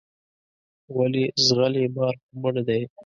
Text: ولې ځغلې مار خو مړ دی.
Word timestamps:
ولې 0.97 1.25
ځغلې 1.45 1.83
مار 1.95 2.15
خو 2.23 2.31
مړ 2.41 2.55
دی. 2.67 2.81